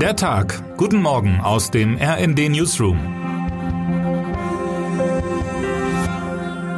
[0.00, 0.76] Der Tag.
[0.76, 2.98] Guten Morgen aus dem RND Newsroom.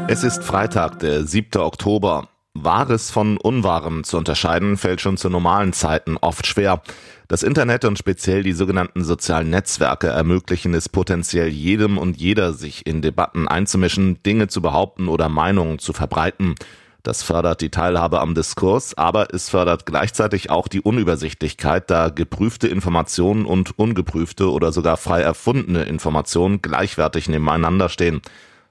[0.06, 1.60] Es ist Freitag, der 7.
[1.60, 2.28] Oktober.
[2.54, 6.80] Wahres von Unwahrem zu unterscheiden fällt schon zu normalen Zeiten oft schwer.
[7.26, 12.86] Das Internet und speziell die sogenannten sozialen Netzwerke ermöglichen es potenziell jedem und jeder, sich
[12.86, 16.54] in Debatten einzumischen, Dinge zu behaupten oder Meinungen zu verbreiten.
[17.02, 22.66] Das fördert die Teilhabe am Diskurs, aber es fördert gleichzeitig auch die Unübersichtlichkeit, da geprüfte
[22.66, 28.20] Informationen und ungeprüfte oder sogar frei erfundene Informationen gleichwertig nebeneinander stehen.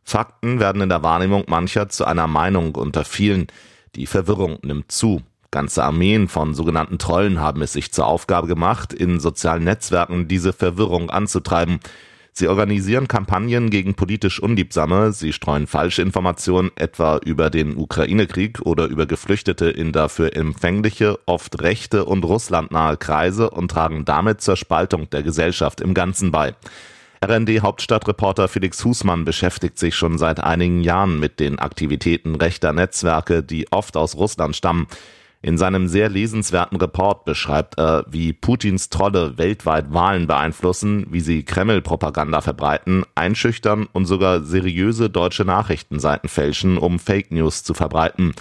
[0.03, 3.47] Fakten werden in der Wahrnehmung mancher zu einer Meinung unter vielen.
[3.95, 5.21] Die Verwirrung nimmt zu.
[5.49, 10.52] Ganze Armeen von sogenannten Trollen haben es sich zur Aufgabe gemacht, in sozialen Netzwerken diese
[10.52, 11.80] Verwirrung anzutreiben.
[12.37, 19.07] Sie organisieren Kampagnen gegen politisch Unliebsame, sie streuen Falschinformationen etwa über den Ukraine-Krieg oder über
[19.07, 25.23] Geflüchtete in dafür empfängliche, oft rechte und russlandnahe Kreise und tragen damit zur Spaltung der
[25.23, 26.53] Gesellschaft im Ganzen bei.
[27.25, 33.72] RND-Hauptstadtreporter Felix Husmann beschäftigt sich schon seit einigen Jahren mit den Aktivitäten rechter Netzwerke, die
[33.72, 34.85] oft aus Russland stammen.
[35.41, 41.44] In seinem sehr lesenswerten Report beschreibt er, wie Putins Trolle weltweit Wahlen beeinflussen, wie sie
[41.44, 48.33] Kreml-Propaganda verbreiten, einschüchtern und sogar seriöse deutsche Nachrichtenseiten fälschen, um Fake News zu verbreiten.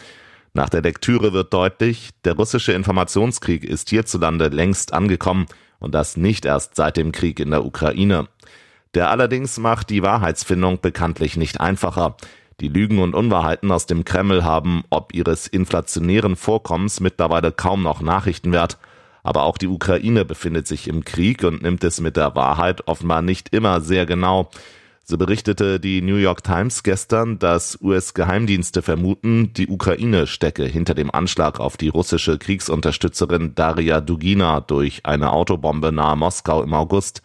[0.54, 5.44] Nach der Lektüre wird deutlich, der russische Informationskrieg ist hierzulande längst angekommen
[5.78, 8.26] und das nicht erst seit dem Krieg in der Ukraine.
[8.94, 12.16] Der allerdings macht die Wahrheitsfindung bekanntlich nicht einfacher.
[12.60, 18.00] Die Lügen und Unwahrheiten aus dem Kreml haben ob ihres inflationären Vorkommens mittlerweile kaum noch
[18.00, 18.78] Nachrichtenwert.
[19.22, 23.20] Aber auch die Ukraine befindet sich im Krieg und nimmt es mit der Wahrheit offenbar
[23.20, 24.48] nicht immer sehr genau.
[25.04, 31.10] So berichtete die New York Times gestern, dass US-Geheimdienste vermuten, die Ukraine stecke hinter dem
[31.10, 37.20] Anschlag auf die russische Kriegsunterstützerin Daria Dugina durch eine Autobombe nahe Moskau im August.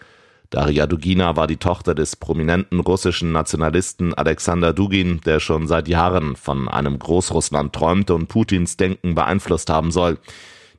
[0.51, 6.35] Daria Dugina war die Tochter des prominenten russischen Nationalisten Alexander Dugin, der schon seit Jahren
[6.35, 10.17] von einem Großrussland träumte und Putins Denken beeinflusst haben soll.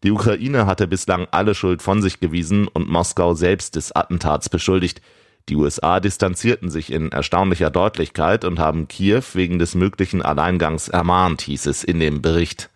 [0.03, 5.01] Die Ukraine hatte bislang alle Schuld von sich gewiesen und Moskau selbst des Attentats beschuldigt.
[5.49, 11.41] Die USA distanzierten sich in erstaunlicher Deutlichkeit und haben Kiew wegen des möglichen Alleingangs ermahnt,
[11.41, 12.69] hieß es in dem Bericht.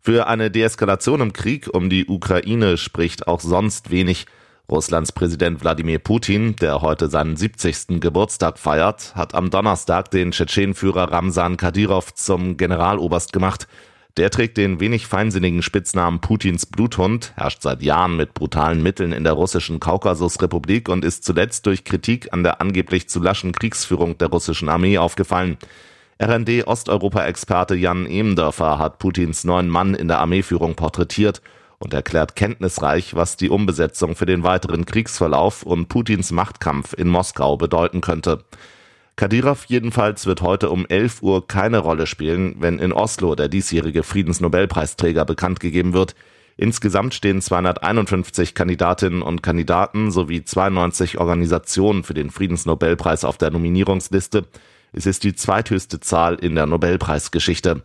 [0.00, 4.24] Für eine Deeskalation im Krieg um die Ukraine spricht auch sonst wenig.
[4.68, 8.00] Russlands Präsident Wladimir Putin, der heute seinen 70.
[8.00, 13.66] Geburtstag feiert, hat am Donnerstag den Tschetschenführer Ramsan Kadyrov zum Generaloberst gemacht.
[14.16, 19.24] Der trägt den wenig feinsinnigen Spitznamen Putins Bluthund, herrscht seit Jahren mit brutalen Mitteln in
[19.24, 24.28] der russischen Kaukasusrepublik und ist zuletzt durch Kritik an der angeblich zu laschen Kriegsführung der
[24.28, 25.58] russischen Armee aufgefallen.
[26.20, 31.40] RND-Osteuropa-Experte Jan Emendörfer hat Putins neuen Mann in der Armeeführung porträtiert
[31.80, 37.56] und erklärt kenntnisreich, was die Umbesetzung für den weiteren Kriegsverlauf und Putins Machtkampf in Moskau
[37.56, 38.44] bedeuten könnte.
[39.16, 44.02] Kadyrov jedenfalls wird heute um 11 Uhr keine Rolle spielen, wenn in Oslo der diesjährige
[44.02, 46.14] Friedensnobelpreisträger bekannt gegeben wird.
[46.56, 54.44] Insgesamt stehen 251 Kandidatinnen und Kandidaten sowie 92 Organisationen für den Friedensnobelpreis auf der Nominierungsliste.
[54.92, 57.82] Es ist die zweithöchste Zahl in der Nobelpreisgeschichte.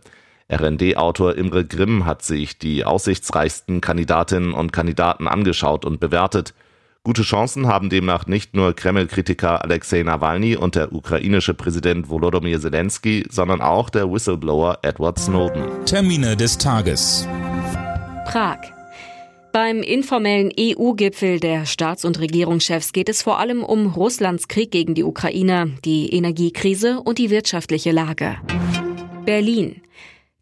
[0.48, 6.54] RND-Autor Imre Grimm hat sich die aussichtsreichsten Kandidatinnen und Kandidaten angeschaut und bewertet.
[7.02, 13.24] Gute Chancen haben demnach nicht nur Kreml-Kritiker Alexei Nawalny und der ukrainische Präsident Volodymyr Zelensky,
[13.30, 15.84] sondern auch der Whistleblower Edward Snowden.
[15.84, 17.28] Termine des Tages.
[18.26, 18.58] Prag.
[19.52, 24.94] Beim informellen EU-Gipfel der Staats- und Regierungschefs geht es vor allem um Russlands Krieg gegen
[24.94, 28.36] die Ukraine, die Energiekrise und die wirtschaftliche Lage.
[29.24, 29.80] Berlin.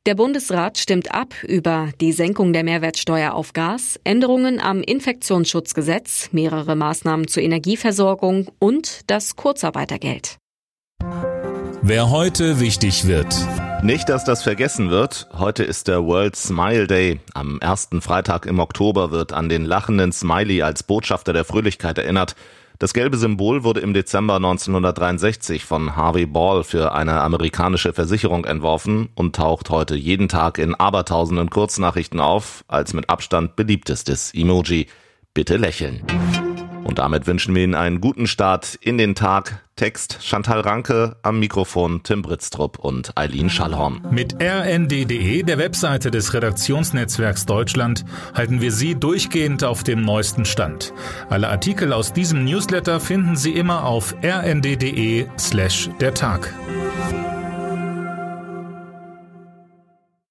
[0.06, 6.76] Der Bundesrat stimmt ab über die Senkung der Mehrwertsteuer auf Gas, Änderungen am Infektionsschutzgesetz, mehrere
[6.76, 10.36] Maßnahmen zur Energieversorgung und das Kurzarbeitergeld.
[11.80, 13.34] Wer heute wichtig wird.
[13.82, 15.26] Nicht, dass das vergessen wird.
[15.32, 17.20] Heute ist der World Smile Day.
[17.32, 22.36] Am ersten Freitag im Oktober wird an den lachenden Smiley als Botschafter der Fröhlichkeit erinnert.
[22.78, 29.10] Das gelbe Symbol wurde im Dezember 1963 von Harvey Ball für eine amerikanische Versicherung entworfen
[29.14, 34.88] und taucht heute jeden Tag in abertausenden Kurznachrichten auf als mit Abstand beliebtestes Emoji.
[35.34, 36.02] Bitte lächeln.
[36.94, 39.64] Und damit wünschen wir Ihnen einen guten Start in den Tag.
[39.74, 44.00] Text Chantal Ranke, am Mikrofon Tim Britztrup und Eileen Schallhorn.
[44.12, 50.94] Mit rnd.de, der Webseite des Redaktionsnetzwerks Deutschland, halten wir Sie durchgehend auf dem neuesten Stand.
[51.30, 56.54] Alle Artikel aus diesem Newsletter finden Sie immer auf rnd.de slash der Tag.